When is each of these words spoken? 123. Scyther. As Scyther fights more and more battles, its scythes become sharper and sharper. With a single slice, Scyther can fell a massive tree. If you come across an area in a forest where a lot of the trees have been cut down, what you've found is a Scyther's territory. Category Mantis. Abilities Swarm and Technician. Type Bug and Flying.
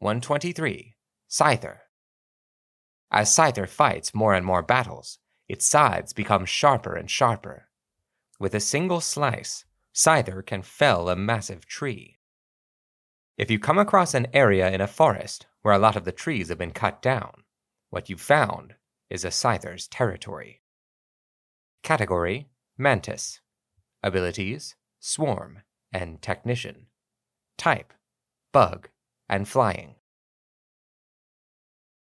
123. 0.00 0.94
Scyther. 1.28 1.78
As 3.10 3.30
Scyther 3.30 3.68
fights 3.68 4.14
more 4.14 4.34
and 4.34 4.46
more 4.46 4.62
battles, 4.62 5.18
its 5.48 5.66
scythes 5.66 6.12
become 6.12 6.44
sharper 6.44 6.94
and 6.94 7.10
sharper. 7.10 7.68
With 8.38 8.54
a 8.54 8.60
single 8.60 9.00
slice, 9.00 9.64
Scyther 9.92 10.46
can 10.46 10.62
fell 10.62 11.08
a 11.08 11.16
massive 11.16 11.66
tree. 11.66 12.18
If 13.36 13.50
you 13.50 13.58
come 13.58 13.78
across 13.78 14.14
an 14.14 14.28
area 14.32 14.70
in 14.70 14.80
a 14.80 14.86
forest 14.86 15.46
where 15.62 15.74
a 15.74 15.78
lot 15.78 15.96
of 15.96 16.04
the 16.04 16.12
trees 16.12 16.48
have 16.48 16.58
been 16.58 16.70
cut 16.70 17.02
down, 17.02 17.42
what 17.90 18.08
you've 18.08 18.20
found 18.20 18.74
is 19.10 19.24
a 19.24 19.28
Scyther's 19.28 19.88
territory. 19.88 20.60
Category 21.82 22.48
Mantis. 22.76 23.40
Abilities 24.04 24.76
Swarm 25.00 25.62
and 25.92 26.22
Technician. 26.22 26.86
Type 27.56 27.92
Bug 28.52 28.90
and 29.28 29.48
Flying. 29.48 29.94